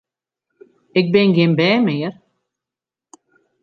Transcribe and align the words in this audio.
Ik 0.99 1.05
bin 1.13 1.27
gjin 1.35 1.53
bern 1.59 1.81
mear! 1.85 2.13